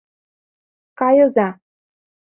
Кайыза!.. 0.99 1.49